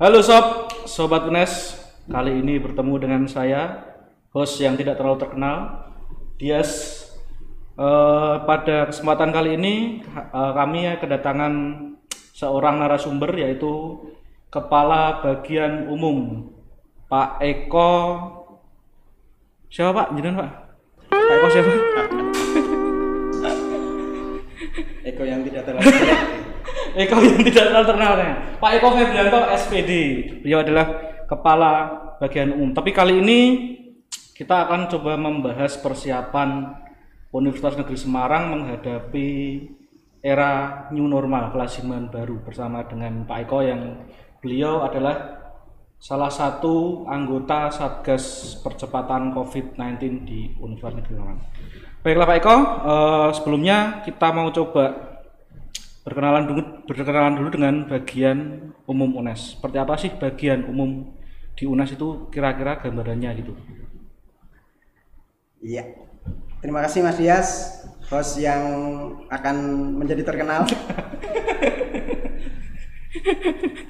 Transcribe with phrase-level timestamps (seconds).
[0.00, 1.76] Halo sob, sobat UNES.
[2.08, 3.84] Kali ini bertemu dengan saya,
[4.32, 5.92] host yang tidak terlalu terkenal,
[6.40, 7.04] Dias.
[7.76, 11.52] Eh, pada kesempatan kali ini eh, kami kedatangan
[12.32, 14.00] seorang narasumber yaitu
[14.48, 16.48] Kepala Bagian Umum
[17.04, 17.92] Pak Eko.
[19.68, 20.16] Siapa Pak?
[20.16, 20.50] Jenengan Pak?
[21.12, 21.72] Pak Eko siapa?
[25.12, 26.40] Eko yang tidak terlalu
[26.96, 28.32] Eko yang tidak terlalu terkenal ya.
[28.58, 29.92] Pak Eko Febrianto SPD.
[30.42, 30.86] Beliau adalah
[31.30, 31.72] kepala
[32.18, 32.74] bagian umum.
[32.74, 33.40] Tapi kali ini
[34.34, 36.72] kita akan coba membahas persiapan
[37.30, 39.28] Universitas Negeri Semarang menghadapi
[40.20, 44.04] era new normal kelasiman baru bersama dengan Pak Eko yang
[44.42, 45.40] beliau adalah
[46.00, 51.40] salah satu anggota Satgas Percepatan COVID-19 di Universitas Negeri Semarang.
[52.00, 55.09] Baiklah Pak Eko, eh, sebelumnya kita mau coba
[56.10, 58.38] berkenalan dulu berkenalan dulu dengan bagian
[58.90, 59.54] umum UNES.
[59.56, 61.14] Seperti apa sih bagian umum
[61.54, 63.54] di UNES itu kira-kira gambarannya gitu?
[65.62, 65.86] Iya.
[66.60, 67.48] Terima kasih Mas Dias,
[68.10, 68.60] host yang
[69.32, 69.56] akan
[69.96, 70.66] menjadi terkenal.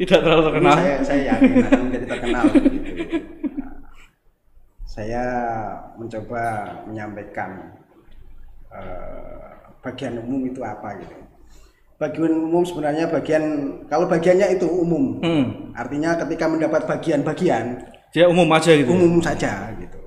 [0.01, 0.77] Tidak terlalu Ini terkenal.
[0.77, 2.45] saya, saya yakin akan menjadi terkenal.
[2.57, 2.93] gitu.
[4.87, 5.25] Saya
[5.99, 6.43] mencoba
[6.87, 7.51] menyampaikan
[8.71, 9.51] eh,
[9.83, 11.17] bagian umum itu apa gitu.
[12.01, 13.45] Bagian umum sebenarnya bagian
[13.85, 15.21] kalau bagiannya itu umum.
[15.21, 15.45] Hmm,
[15.77, 17.77] Artinya ketika mendapat bagian-bagian
[18.11, 18.89] dia umum aja gitu.
[18.89, 20.01] umum saja gitu.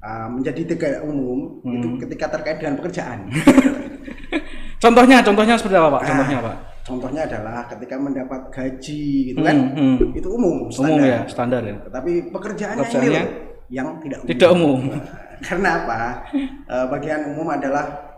[0.00, 3.26] Uh, menjadi tiga umum itu ketika terkait dengan pekerjaan.
[4.80, 6.02] Contohnya, contohnya seperti apa Pak?
[6.08, 6.56] Contohnya Pak?
[6.80, 10.16] Contohnya adalah ketika mendapat gaji gitu kan, Hmm, hmm.
[10.16, 11.04] itu umum, Umum standar.
[11.04, 11.76] ya, standar ya.
[11.84, 13.28] Tetapi pekerjaannya, Pekerjaannya ini loh
[13.68, 14.28] yang tidak umum.
[14.32, 14.80] Tidak umum.
[15.46, 16.00] Karena apa?
[16.64, 18.09] Uh, bagian umum adalah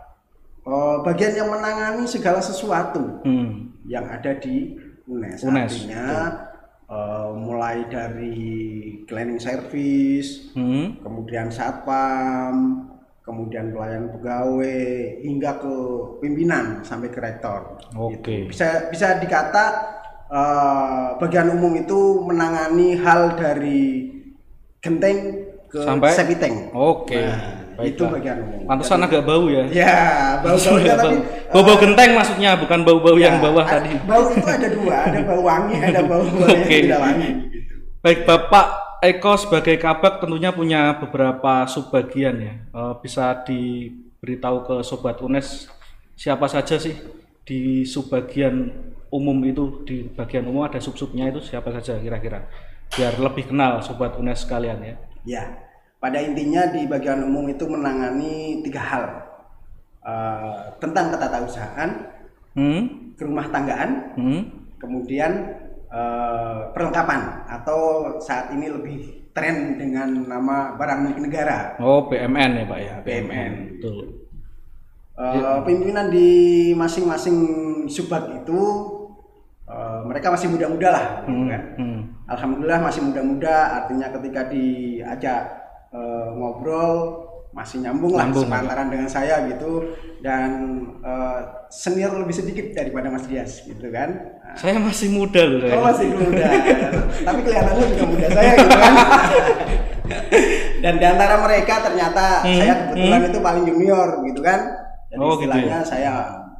[0.63, 3.71] uh, bagian yang menangani segala sesuatu Hmm.
[3.85, 5.43] yang ada di UNES.
[5.43, 6.05] UNES, Artinya
[6.87, 8.39] uh, mulai dari
[9.03, 10.99] cleaning service, Hmm.
[10.99, 12.87] kemudian satpam,
[13.21, 14.83] kemudian pelayan pegawai
[15.19, 15.75] hingga ke
[16.19, 17.79] pimpinan sampai ke rektor.
[17.95, 18.51] Oke.
[18.51, 19.65] Bisa bisa dikata
[20.27, 24.09] eh, bagian umum itu menangani hal dari
[24.81, 26.09] genteng ke Sampai?
[26.11, 26.73] septic tank.
[26.73, 27.15] Oke.
[27.15, 27.89] Nah, Baiklah.
[27.89, 28.59] itu bagian umum.
[28.69, 29.63] Pantesan agak bau ya.
[29.67, 29.95] Ya,
[30.39, 31.17] bau-baunya tapi
[31.49, 33.91] Bau-bau genteng maksudnya, bukan bau-bau yang ya, bawah a- tadi.
[34.05, 36.77] Bau itu ada dua, ada bau wangi, ada bau bau yang Oke.
[36.81, 37.29] tidak wangi.
[37.49, 37.73] gitu.
[37.99, 38.65] Baik Bapak
[39.03, 42.53] Eko sebagai kabak tentunya punya beberapa subbagian ya.
[42.71, 45.67] Eh, bisa diberitahu ke sobat UNES
[46.13, 46.93] siapa saja sih
[47.43, 48.69] di subbagian
[49.09, 52.47] umum itu di bagian umum ada sub-subnya itu siapa saja kira-kira
[52.89, 54.95] biar lebih kenal sobat UNES sekalian ya.
[55.23, 55.43] Ya,
[56.03, 59.03] pada intinya di bagian umum itu menangani tiga hal
[60.03, 62.11] Eh, tentang ketatausahaan,
[62.59, 63.15] Hmm?
[63.15, 64.43] kerumah tanggaan, Hmm?
[64.75, 65.31] kemudian
[65.87, 68.97] eh, perlengkapan atau saat ini lebih
[69.31, 71.79] tren dengan nama barang milik negara.
[71.79, 72.95] Oh BMN ya Pak ya.
[72.99, 73.51] BMN.
[73.79, 74.27] Betul.
[75.15, 76.29] Eh, pimpinan di
[76.75, 77.37] masing-masing
[77.87, 78.59] subbag itu
[79.63, 81.63] eh, mereka masih muda-muda lah, gitu kan.
[81.79, 81.99] Hmm.
[82.27, 85.62] Alhamdulillah masih muda-muda, artinya ketika diajak
[85.93, 87.21] eh, ngobrol
[87.53, 89.93] masih nyambung lah sepantaran dengan saya gitu
[90.25, 90.49] dan
[91.05, 91.39] eh,
[91.69, 94.09] senior lebih sedikit daripada Mas Dias gitu kan.
[94.41, 95.73] Nah, Saya masih muda loh saya.
[95.77, 96.47] Oh masih muda,
[97.29, 98.93] tapi kelihatannya juga muda saya gitu kan.
[100.83, 104.59] Dan di antara mereka ternyata Hmm, saya kebetulan itu paling junior gitu kan.
[105.07, 106.13] Jadi Oh, gitu istilahnya saya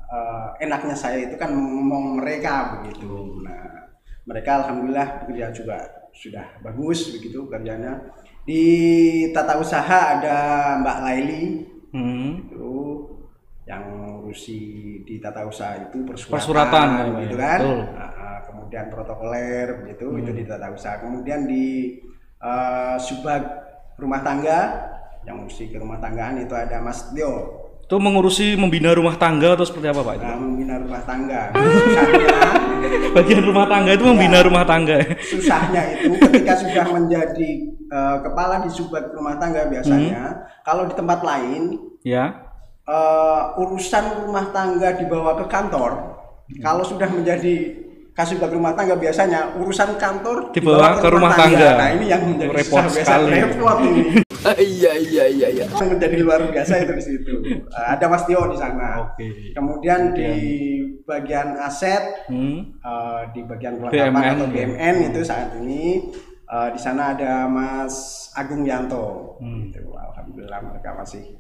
[0.08, 3.42] eh, enaknya saya itu kan ngomong mereka begitu.
[3.44, 3.90] Nah,
[4.24, 5.78] mereka alhamdulillah bekerja juga
[6.14, 8.00] sudah bagus begitu kerjanya.
[8.44, 8.64] Di
[9.32, 10.38] tata usaha ada
[10.84, 11.44] Mbak Laili
[11.94, 12.50] Hmm.
[12.50, 12.74] itu
[13.64, 13.86] yang
[14.20, 14.60] ngurusi
[15.06, 17.44] di tata usaha itu persuratan, Persuratan, ya, gitu ya.
[17.46, 17.80] kan Betul.
[17.94, 20.40] Nah, ah, kemudian protokoler begitu itu Hmm.
[20.42, 21.66] di tata usaha kemudian di
[22.44, 23.40] eh, subag
[23.96, 24.60] rumah tangga
[25.24, 27.63] yang ngurusi ke rumah tanggaan itu ada Mas Tio
[27.94, 30.18] Itu mengurusi membina rumah tangga atau seperti apa Pak?
[30.18, 32.26] nah, membina rumah tangga susahnya
[33.14, 34.46] Bagian rumah tangga itu membina Ya.
[34.50, 34.98] rumah tangga.
[35.22, 40.42] susahnya itu ketika sudah menjadi eh, kepala di subag rumah tangga biasanya Hmm.
[40.66, 42.50] kalau di tempat lain Ya.
[42.82, 46.18] eh, urusan rumah tangga dibawa ke kantor,
[46.66, 47.78] kalau sudah menjadi
[48.14, 51.70] kasubag rumah tangga biasanya urusan kantor Dibawa ke rumah tangga.
[51.82, 53.30] Nah ini yang menjadi Repot susah biasa sekali.
[53.34, 54.04] repot ini.
[54.44, 55.66] Iya iya iya iya.
[55.72, 57.34] Yang menjadi luar biasa itu di situ.
[57.48, 59.00] Eh, ada Mas Tio di sana.
[59.08, 59.56] Oke.
[59.56, 60.30] Kemudian di
[61.08, 62.76] bagian aset, Hmm.
[62.76, 64.52] eh, di bagian perlengkapan BMN, atau ya.
[64.52, 66.12] BMN itu saat ini
[66.44, 67.96] eh, di sana ada Mas
[68.36, 69.40] Agung Yanto.
[69.40, 69.72] Hmm.
[69.72, 69.80] Gitu.
[69.96, 71.40] Alhamdulillah mereka masih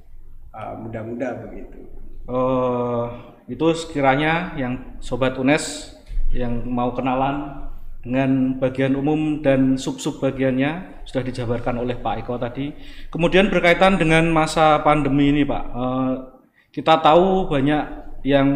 [0.55, 1.83] eh, muda-muda begitu.
[2.23, 3.05] Eh,
[3.51, 5.92] itu sekiranya yang sobat UNES
[6.33, 7.69] yang mau kenalan
[8.03, 12.75] dengan bagian umum dan sub-sub bagiannya sudah dijabarkan oleh Pak Eko tadi.
[13.07, 16.12] Kemudian berkaitan dengan masa pandemi ini Pak, eh,
[16.75, 17.83] kita tahu banyak
[18.27, 18.50] yang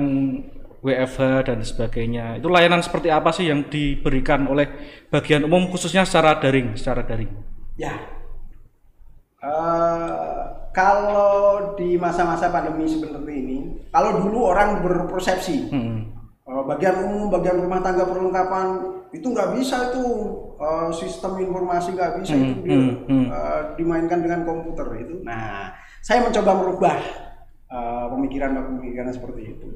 [0.83, 2.25] WFH dan sebagainya.
[2.43, 4.67] Itu layanan seperti apa sih yang diberikan oleh
[5.07, 7.31] bagian umum khususnya secara daring, secara daring?
[7.79, 7.95] Ya.
[9.37, 10.37] Eh,
[10.75, 13.57] kalau di masa-masa pandemi seperti ini,
[13.95, 16.16] kalau dulu orang berpersepsi Hmm.
[16.47, 18.67] Eh, bagian umum, bagian rumah tangga perlengkapan
[19.11, 20.03] itu nggak bisa itu
[20.57, 23.25] eh, sistem informasi nggak bisa Hmm, itu di- hmm, hmm.
[23.27, 25.21] eh, dimainkan dengan komputer itu.
[25.21, 25.71] Nah,
[26.01, 26.95] saya mencoba merubah
[27.67, 29.67] eh, pemikiran-pemikiran seperti itu.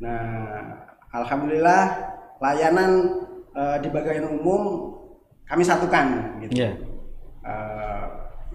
[0.00, 0.80] Nah,
[1.12, 1.82] alhamdulillah
[2.40, 2.90] layanan
[3.52, 4.96] eh, di bagian umum
[5.44, 6.64] kami satukan gitu.
[6.64, 6.70] Ya.
[7.40, 8.06] Eh,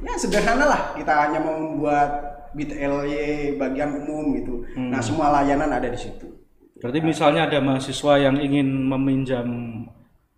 [0.04, 2.10] ya sederhana lah kita hanya membuat
[2.56, 4.64] bit LY bagian umum gitu.
[4.74, 4.90] Hmm.
[4.90, 6.45] Nah, semua layanan ada di situ.
[6.76, 9.48] Berarti misalnya ada mahasiswa yang ingin meminjam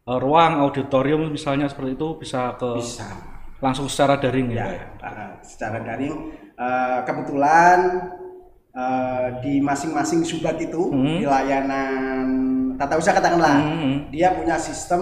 [0.05, 3.09] eh, ruang auditorium misalnya seperti itu bisa ke Bisa.
[3.57, 4.69] langsung secara daring ya.
[4.69, 4.85] Ya, ya?
[5.01, 6.13] uh, secara daring
[6.55, 7.79] uh, kebetulan
[8.71, 11.17] uh, di masing-masing subat itu Hmm.
[11.19, 12.25] di layanan
[12.77, 13.95] tata usaha katakanlah Hmm.
[14.13, 15.01] dia punya sistem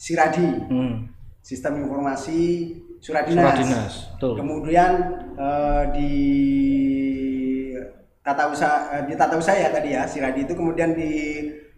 [0.00, 1.12] siradi, Hmm.
[1.44, 3.44] sistem informasi surat dinas.
[3.44, 4.34] Surat dinas, betul.
[4.40, 4.92] Kemudian
[5.36, 6.14] uh, di
[8.22, 11.10] tata usaha uh, di tata usaha ya tadi ya siradi itu kemudian di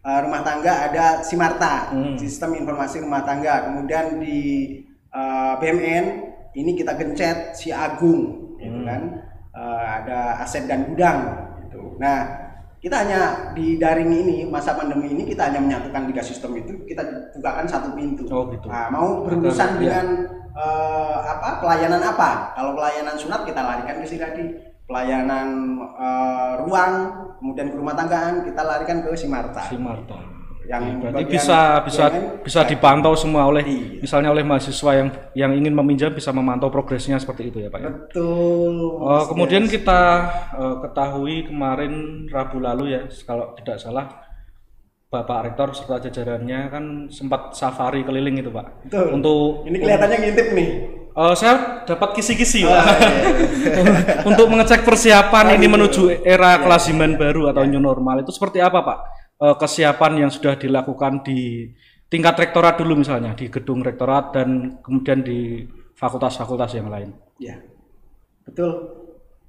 [0.04, 2.14] uh, rumah tangga ada simarta, Hmm.
[2.14, 3.64] sistem informasi rumah tangga.
[3.66, 4.38] Kemudian di
[5.10, 6.04] uh, BMN
[6.54, 8.86] ini kita gencet si Agung, gitu Hmm.
[8.86, 9.02] kan?
[9.54, 11.18] Uh, ada aset dan gudang.
[11.64, 11.96] Gitu.
[11.96, 12.26] Nah,
[12.82, 13.20] kita hanya
[13.56, 17.00] di daring ini masa pandemi ini kita hanya menyatukan tiga sistem itu kita
[17.32, 18.28] bukakan satu pintu.
[18.28, 18.68] Oh, gitu.
[18.68, 20.06] Nah, mau berurusan Agar- dengan
[20.54, 22.52] eh, apa pelayanan apa?
[22.52, 24.73] Kalau pelayanan sunat kita larikan ke Siradi.
[24.84, 25.48] Pelayanan
[25.80, 26.92] eh, ruang,
[27.40, 29.64] kemudian ke rumah tanggaan kita larikan ke Simarta.
[29.64, 30.18] Si Marta.
[30.64, 34.00] Yang Oke, berarti bisa bisa BMN, bisa dipantau semua oleh Iya.
[34.00, 37.92] misalnya oleh mahasiswa yang yang ingin meminjam bisa memantau progresnya seperti itu ya Pak ya.
[37.92, 38.72] Betul.
[38.96, 40.00] Mas kemudian kita
[40.56, 44.08] eh, ketahui kemarin Rabu lalu ya kalau tidak salah
[45.12, 48.88] Bapak Rektor serta jajarannya kan sempat safari keliling itu Pak.
[48.88, 49.20] Betul.
[49.20, 50.68] Untuk ini kelihatannya ngintip nih.
[51.14, 52.82] Eh, saya dapat kisi-kisi Oh, iya,
[54.28, 58.82] untuk mengecek persiapan Oh, ini menuju era kelaziman baru atau new normal itu seperti apa
[58.82, 58.98] Pak?
[59.38, 61.70] Eh, kesiapan yang sudah dilakukan di
[62.10, 65.62] tingkat rektorat dulu misalnya di gedung rektorat dan kemudian di
[65.94, 67.14] fakultas-fakultas yang lain.
[67.38, 67.62] Ya,
[68.42, 68.70] betul,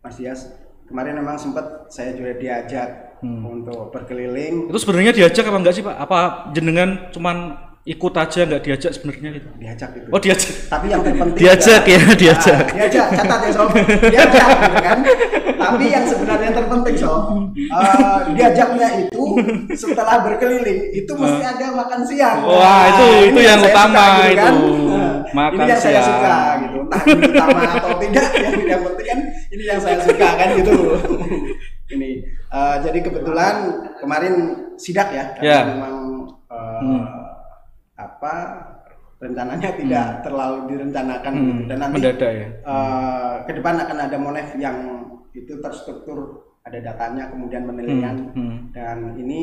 [0.06, 0.46] Mas Dias.
[0.86, 3.42] Kemarin memang sempat saya juga diajak Hmm.
[3.42, 5.98] untuk berkeliling, Itu sebenarnya diajak apa enggak sih Pak?
[5.98, 9.48] Apa jenengan cuman ikut aja nggak diajak sebenarnya gitu?
[9.56, 10.08] diajak gitu.
[10.10, 10.54] Oh diajak.
[10.66, 12.64] Tapi yang terpenting Diajak ya, diajak.
[12.66, 13.70] Nah, diajak, catat ya sob.
[14.10, 14.98] Diajak, gitu kan.
[15.56, 17.24] Tapi yang sebenarnya yang terpenting sob,
[17.54, 19.24] eh, diajaknya itu
[19.72, 22.38] setelah berkeliling itu mesti ada makan siang.
[22.42, 24.54] Wah, Nah, itu- itu yang saya utama suka, gitu kan.
[24.56, 24.70] itu.
[24.90, 26.08] Nah, Makan ini yang saya siang.
[26.10, 26.78] suka gitu.
[26.82, 29.20] Entah ini utama atau tidak, yang, yang penting kan
[29.52, 30.74] ini yang saya suka kan gitu.
[31.88, 32.10] ini
[32.50, 33.56] eh, jadi kebetulan
[33.96, 34.34] kemarin
[34.76, 35.60] sidak ya, karena Ya.
[35.70, 35.94] memang
[36.50, 37.04] eh, Hmm.
[37.96, 38.34] Apa
[39.18, 41.62] rencananya tidak terlalu direncanakan Hmm, gitu.
[41.66, 42.48] dan nanti mendadak ya.
[42.62, 44.78] eh, ke depan akan ada monev yang
[45.32, 46.18] itu terstruktur
[46.62, 48.58] ada datanya kemudian penilaian Hmm, hmm.
[48.72, 49.42] dan ini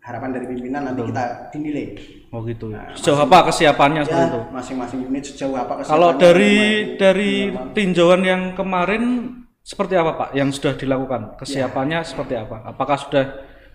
[0.00, 1.86] harapan dari pimpinan nanti kita dinilai
[2.28, 2.68] Oh gitu.
[2.68, 4.36] Nah, Sejauh apa kesiapannya seperti itu?
[4.36, 7.32] ya masing-masing unit sejauh apa Kalau kesiapannya dari untuk dari
[7.72, 9.02] tinjauan yang kemarin
[9.60, 11.34] seperti apa Pak yang sudah dilakukan?
[11.36, 12.06] Kesiapannya Ya.
[12.06, 12.66] seperti apa?
[12.66, 13.24] Apakah sudah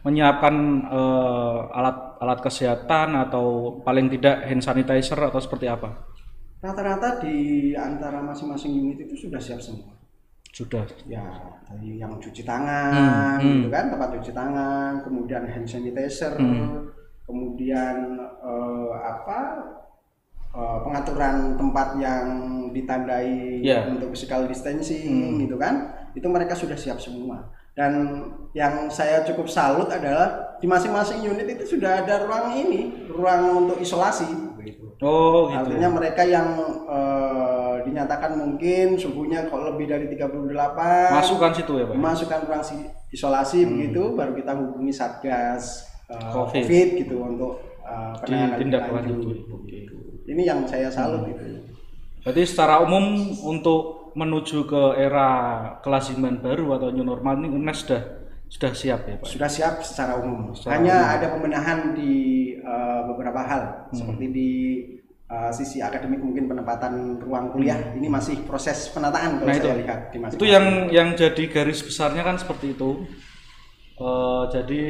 [0.01, 3.45] menyiapkan eh, alat alat kesehatan atau
[3.81, 5.89] paling tidak hand sanitizer atau seperti apa?
[6.61, 9.97] rata-rata di antara masing-masing unit itu sudah siap semua
[10.53, 10.85] Sudah.
[11.09, 11.25] ya
[11.65, 13.51] dari yang cuci tangan Hmm, hmm.
[13.65, 16.85] gitu kan tempat cuci tangan kemudian hand sanitizer Hmm.
[17.25, 19.39] kemudian eh, apa
[20.53, 22.25] eh, pengaturan tempat yang
[22.69, 23.89] ditandai Ya.
[23.89, 25.41] untuk physical distancing Hmm.
[25.41, 27.41] gitu kan itu mereka sudah siap semua
[27.81, 27.93] dan
[28.53, 33.81] yang saya cukup salut adalah di masing-masing unit itu sudah ada ruang ini ruang untuk
[33.81, 35.57] isolasi begitu Oh gitu.
[35.65, 40.53] Artinya mereka yang eh, dinyatakan mungkin suhunya kalau lebih dari 38
[41.09, 41.97] Masukkan situ ya Pak.
[41.97, 46.61] masukkan ruang si- isolasi begitu baru kita hubungi satgas eh, Covid.
[46.69, 46.87] COVID.
[47.01, 49.97] gitu untuk eh, penanganan lanjut, gitu.
[50.29, 51.65] Ini yang saya salut itu.
[52.21, 55.29] Berarti secara umum untuk menuju ke era
[55.79, 58.01] kelaziman baru atau new normal ini UNES sudah
[58.47, 59.27] sudah siap ya Pak.
[59.27, 60.51] Sudah siap secara umum.
[60.51, 61.13] Secara Hanya umum.
[61.15, 62.13] ada pembenahan di
[62.57, 64.49] eh, beberapa hal seperti di
[65.25, 69.81] eh, sisi akademik mungkin penempatan ruang kuliah ini masih proses penataan kalau Nah, saya itu.
[69.87, 73.07] lihat di Itu yang yang jadi garis besarnya kan seperti itu.
[73.95, 74.81] Eh, jadi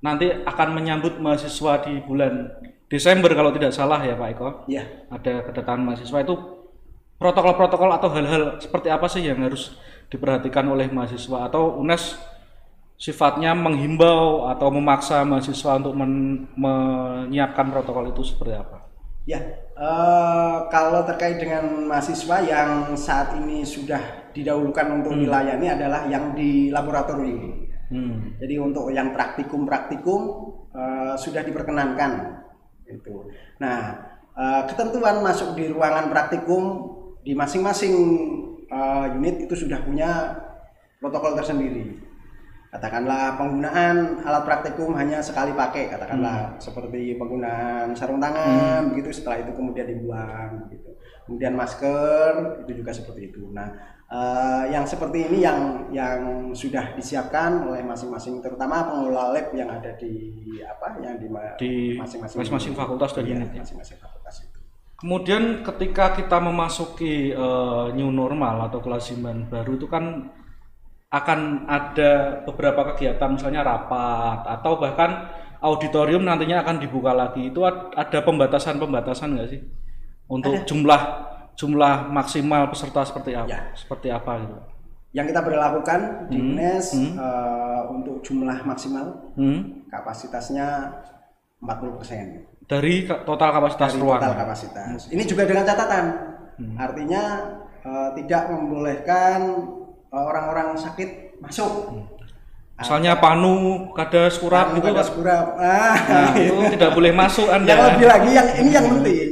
[0.00, 2.48] nanti akan menyambut mahasiswa di bulan
[2.88, 4.48] Desember kalau tidak salah ya Pak Eko.
[4.64, 6.34] ya Ada kedatangan mahasiswa itu
[7.18, 9.74] protokol-protokol atau hal-hal seperti apa sih yang harus
[10.10, 12.18] diperhatikan oleh mahasiswa atau UNES
[12.94, 18.86] sifatnya menghimbau atau memaksa mahasiswa untuk men- menyiapkan protokol itu seperti apa?
[19.24, 19.40] Ya,
[19.72, 26.68] eh, kalau terkait dengan mahasiswa yang saat ini sudah didahulukan untuk dilayani adalah yang di
[26.68, 27.64] laboratorium.
[27.88, 28.36] Hmm.
[28.36, 30.20] Jadi untuk yang praktikum-praktikum
[30.76, 32.36] eh, sudah diperkenankan.
[32.84, 33.32] Itu.
[33.64, 33.96] Nah,
[34.36, 36.62] eh, ketentuan masuk di ruangan praktikum
[37.24, 37.94] di masing-masing
[38.68, 40.36] eh, unit itu sudah punya
[41.00, 42.04] protokol tersendiri.
[42.68, 49.14] Katakanlah penggunaan alat praktikum hanya sekali pakai, katakanlah seperti penggunaan sarung tangan, begitu.
[49.14, 50.90] Setelah itu kemudian dibuang, begitu.
[51.24, 53.46] Kemudian masker itu juga seperti itu.
[53.54, 53.70] Nah,
[54.10, 59.94] eh, yang seperti ini yang yang sudah disiapkan oleh masing-masing, terutama pengelola lab yang ada
[59.94, 61.30] di apa, yang di,
[61.62, 63.62] Di masing-masing fakultas dan Iya, unit ya.
[63.62, 64.53] masing-masing fakultas.
[65.04, 70.32] Kemudian ketika kita memasuki eh, new normal atau kelaziman baru itu kan
[71.12, 75.28] akan ada beberapa kegiatan misalnya rapat atau bahkan
[75.60, 77.52] auditorium nantinya akan dibuka lagi.
[77.52, 79.60] Itu ad- ada pembatasan-pembatasan nggak sih
[80.26, 81.02] untuk jumlah
[81.54, 83.48] jumlah maksimal peserta seperti apa?
[83.52, 83.60] Ya.
[83.76, 84.56] Seperti apa gitu?
[85.14, 89.06] Yang kita berlakukan di Hmm, UNES eh, untuk jumlah maksimal
[89.38, 89.86] Hmm?
[89.92, 90.66] kapasitasnya
[91.64, 94.20] 40% Dari ka- total kapasitas dari ruang.
[94.20, 94.98] total kapasitas.
[95.08, 96.04] Ini juga dengan catatan,
[96.54, 96.76] Hmm.
[96.78, 97.22] artinya
[97.82, 99.38] eh, tidak membolehkan
[100.08, 101.92] eh, orang-orang sakit masuk.
[102.74, 103.54] Misalnya panu,
[103.94, 105.06] kadas, kurap gitu ada kan.
[105.06, 105.46] sekurap.
[105.56, 107.70] Ah, Nah, itu tidak boleh masuk Anda.
[107.70, 109.28] yang lebih lagi yang ini yang penting.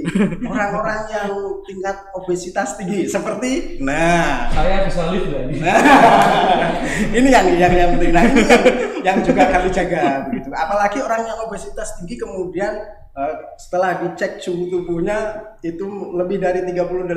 [0.47, 1.29] Orang-orang yang
[1.67, 3.83] tingkat obesitas tinggi seperti?
[3.83, 4.47] Nah.
[4.49, 5.59] Saya bisa lift nggak ini?
[7.19, 8.11] ini yang yang yang penting.
[8.15, 8.63] Nah ini yang,
[9.03, 10.49] yang juga kami jaga begitu.
[10.55, 12.79] Apalagi orang yang obesitas tinggi kemudian
[13.13, 15.19] eh, setelah dicek suhu tubuhnya
[15.61, 15.83] itu
[16.15, 17.11] lebih dari 38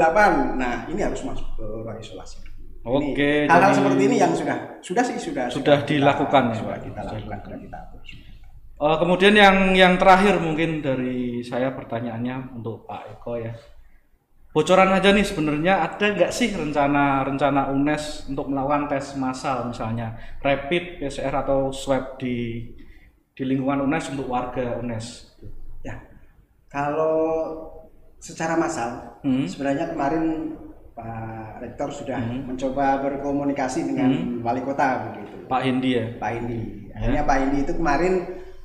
[0.54, 2.42] nah ini harus masuk ke ruang isolasi
[2.86, 6.84] Oke, hal-hal jadi- seperti ini yang sudah sudah sih sudah Sudah dilakukan ya, sudah Pak?
[6.86, 8.02] kita Sudah lakukan sudah kita atur
[8.76, 13.56] Eh, kemudian yang yang terakhir mungkin dari saya pertanyaannya untuk Pak Eko ya.
[14.52, 20.16] Bocoran aja nih sebenarnya ada nggak sih rencana rencana UNES untuk melakukan tes massal misalnya
[20.40, 22.68] rapid PCR atau swab di
[23.32, 25.36] di lingkungan UNES untuk warga UNES.
[25.82, 25.96] Ya,
[26.68, 27.52] kalau
[28.18, 29.44] secara massal, Hmm.
[29.44, 30.56] sebenarnya kemarin
[30.96, 32.48] Pak Rektor sudah Hmm.
[32.48, 34.10] mencoba berkomunikasi dengan
[34.40, 36.06] wali kota begitu, Pak Hindi ya.
[36.16, 36.60] Pak Indi.
[36.90, 38.14] Akhirnya Pak Indi itu kemarin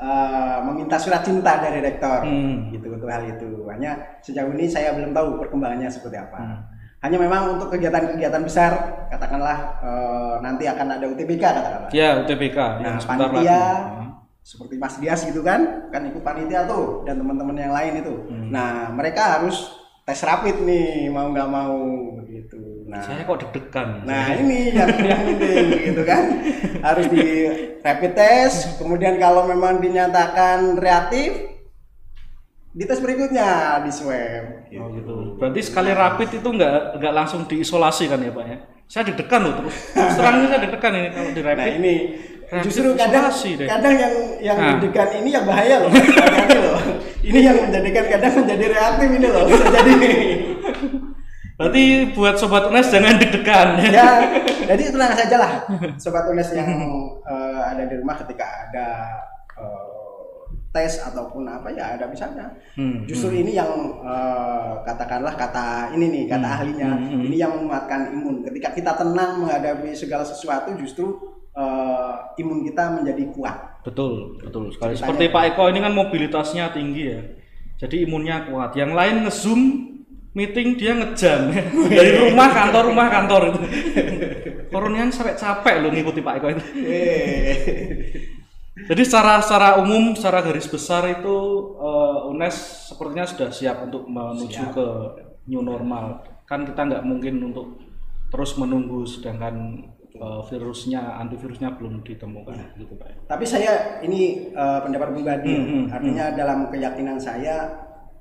[0.01, 2.73] eh, meminta surat cinta dari Rektor, Hmm.
[2.73, 3.69] gitu untuk hal itu.
[3.69, 6.41] Hanya sejauh ini saya belum tahu perkembangannya seperti apa.
[6.41, 6.59] Hmm.
[7.01, 8.73] Hanya memang untuk kegiatan-kegiatan besar,
[9.09, 11.91] katakanlah eh, nanti akan ada UTBK katakanlah.
[11.91, 13.45] Ya UTBK Nah, yang sebentar lagi.
[13.45, 13.61] panitia
[13.93, 14.09] Hmm.
[14.41, 15.61] seperti Mas Dias gitu kan,
[15.91, 18.15] kan ikut panitia tuh dan teman-teman yang lain itu.
[18.25, 18.49] Hmm.
[18.49, 19.69] Nah, mereka harus
[20.03, 21.77] tes rapid nih, mau nggak mau.
[22.91, 24.03] Nah, Saya kok deg-degan.
[24.03, 26.43] nah ini yang yang penting gitu kan,
[26.81, 27.23] harus di
[27.79, 28.59] rapid test.
[28.77, 31.55] Kemudian kalau memang dinyatakan reaktif,
[32.69, 34.67] di tes berikutnya di swab.
[34.73, 35.39] Oh gitu.
[35.39, 38.57] Berarti sekali rapid itu nggak nggak langsung diisolasi kan ya Pak ya?
[38.85, 39.77] Saya deg-degan loh terus.
[39.93, 41.73] Terus terang ini saya deg-degan ini kalau di Nah rapid.
[41.77, 41.95] ini
[42.51, 43.69] Rapid justru kadang deh.
[43.69, 44.67] kadang yang yang Nah.
[44.75, 45.91] deg-degan ini yang bahaya loh.
[46.61, 46.81] Loh.
[47.21, 49.45] Ini yang menjadikan kadang menjadi reaktif ini loh.
[49.47, 49.95] Bisa jadi
[51.61, 54.33] Berarti buat sobat UNES jangan deg-degan ya.
[54.73, 55.53] Jadi tenang saja lah
[56.01, 56.73] sobat UNES yang
[57.21, 58.89] eh, ada di rumah ketika ada
[59.61, 60.01] eh,
[60.73, 62.49] tes ataupun apa ya ada misalnya.
[62.81, 63.69] Hmm, Justru ini yang
[64.01, 67.23] eh, katakanlah kata ini nih kata ahlinya hmm, hmm.
[67.29, 68.41] ini yang menguatkan imun.
[68.41, 71.13] Ketika kita tenang menghadapi segala sesuatu justru
[71.53, 73.85] eh, imun kita menjadi kuat.
[73.85, 74.97] Betul, betul sekali.
[74.97, 75.25] Ceritanya Seperti.
[75.29, 77.21] Pak Eko ini kan mobilitasnya tinggi ya.
[77.85, 78.73] Jadi imunnya kuat.
[78.73, 79.61] Yang lain nge-zoom
[80.31, 81.51] meeting dia ngejam
[81.99, 83.61] dari rumah kantor rumah kantor itu.
[84.73, 86.63] Koronian sampai capek loh ngikuti Pak Eko itu.
[86.87, 87.57] Eh.
[88.87, 91.37] Jadi secara secara umum, secara garis besar itu
[91.77, 92.57] eh, UNES
[92.95, 94.73] sepertinya sudah siap untuk menuju Siap.
[94.73, 94.87] ke
[95.51, 96.23] new normal.
[96.47, 97.77] Kan kita nggak mungkin untuk
[98.31, 99.85] terus menunggu sedangkan
[100.15, 103.27] eh, virusnya, antivirusnya belum ditemukan, gitu Pak.
[103.27, 107.67] Tapi saya ini eh, pendapat pribadi, Hmm, hmm, artinya dalam keyakinan saya,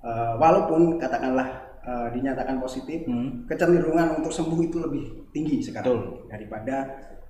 [0.01, 3.43] eh, walaupun katakanlah eh, dinyatakan positif, Hmm.
[3.45, 6.01] kecenderungan untuk sembuh itu lebih tinggi sekarang Betul.
[6.27, 6.75] daripada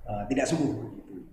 [0.00, 0.72] eh, tidak sembuh.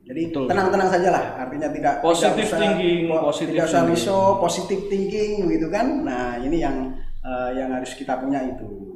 [0.07, 4.23] Jadi tenang-tenang saja lah, artinya tidak Positive tidak usah, thinking, po- positive tidak usah risau,
[4.39, 5.87] positive thinking gitu kan.
[6.05, 8.95] Nah ini yang eh, yang harus kita punya itu.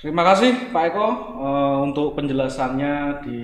[0.00, 3.40] Terima kasih Pak Eko eh, untuk penjelasannya di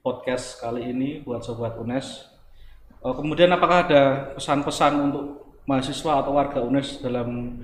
[0.00, 2.34] podcast kali ini buat sobat UNES.
[2.98, 4.02] Oh, kemudian apakah ada
[4.34, 5.24] pesan-pesan untuk
[5.64, 7.62] mahasiswa atau warga UNES dalam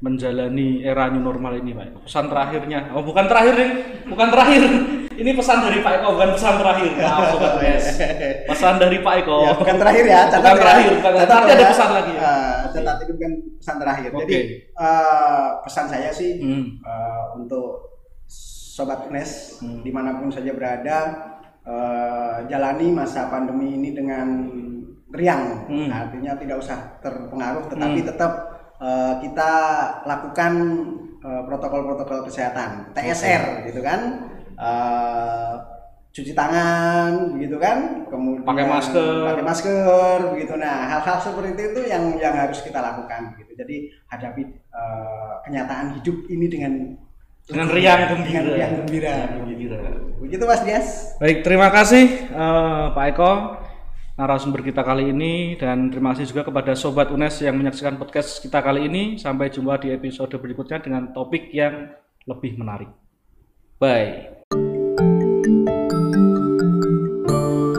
[0.00, 2.08] menjalani era new normal ini, Pak?
[2.08, 2.88] Pesan terakhirnya?
[2.92, 3.70] Oh, bukan terakhir nih,
[4.08, 4.62] bukan terakhir.
[5.20, 6.90] Ini pesan dari Pak Eko, bukan pesan terakhir.
[6.96, 7.84] Maaf, Sobat UNES.
[8.48, 9.36] Pesan dari Pak Eko.
[9.44, 10.62] Ya, bukan terakhir ya, catat bukan ya.
[10.64, 11.68] terakhir, bukan Catat Nanti ada ya.
[11.68, 12.12] pesan lagi.
[12.16, 12.22] Ya.
[12.24, 14.08] Ah, catat itu bukan pesan terakhir.
[14.10, 14.22] Oke.
[14.24, 14.38] Jadi
[14.72, 16.64] eh, pesan saya sih Hmm.
[16.80, 17.68] eh, untuk
[18.72, 19.84] sobat UNES Hmm.
[19.84, 20.98] di mana pun saja berada
[21.60, 24.48] eh, jalani masa pandemi ini dengan
[25.12, 25.68] riang.
[25.68, 25.92] Hmm.
[25.92, 28.49] Artinya tidak usah terpengaruh, tetapi tetap
[28.80, 29.52] eh, kita
[30.02, 30.52] lakukan
[31.20, 34.00] eh, protokol-protokol kesehatan, TSR gitu kan.
[34.56, 35.54] Eh,
[36.10, 39.30] cuci tangan begitu kan kemudian Pakai masker.
[39.30, 43.76] pakai masker begitu nah hal-hal seperti itu yang yang harus kita lakukan begitu jadi
[44.10, 46.72] hadapi eh, kenyataan hidup ini dengan
[47.46, 48.26] Dengan riang gembira.
[48.26, 49.78] dengan riang gembira Riang gembira.
[50.18, 53.32] begitu mas Dias Baik, terima kasih eh, Pak Eko
[54.20, 58.60] narasumber kita kali ini dan terima kasih juga kepada sobat UNES yang menyaksikan podcast kita
[58.60, 59.16] kali ini.
[59.16, 61.88] Sampai jumpa di episode berikutnya dengan topik yang
[62.28, 62.92] lebih menarik.
[63.80, 64.39] Bye.